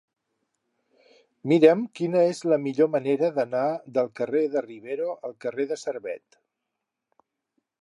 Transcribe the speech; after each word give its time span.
Mira'm 1.51 1.83
quina 1.99 2.23
és 2.29 2.39
la 2.53 2.57
millor 2.63 2.89
manera 2.95 3.29
d'anar 3.35 3.67
del 3.99 4.09
carrer 4.21 4.41
de 4.55 4.65
Rivero 4.69 5.13
al 5.29 5.37
carrer 5.47 5.67
de 5.73 5.79
Servet. 5.83 6.41